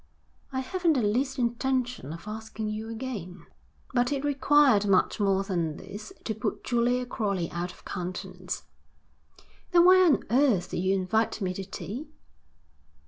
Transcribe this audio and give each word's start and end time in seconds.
'I 0.51 0.61
haven't 0.61 0.93
the 0.93 1.03
least 1.03 1.37
intention 1.37 2.11
of 2.11 2.27
asking 2.27 2.69
you 2.69 2.89
again.' 2.89 3.45
But 3.93 4.11
it 4.11 4.25
required 4.25 4.87
much 4.87 5.19
more 5.19 5.43
than 5.43 5.77
this 5.77 6.11
to 6.23 6.33
put 6.33 6.63
Julia 6.63 7.05
Crowley 7.05 7.51
out 7.51 7.71
of 7.71 7.85
countenance. 7.85 8.63
'Then 9.69 9.85
why 9.85 10.03
on 10.03 10.23
earth 10.31 10.71
did 10.71 10.77
you 10.77 10.95
invite 10.95 11.39
me 11.39 11.53
to 11.53 11.63
tea?' 11.63 12.07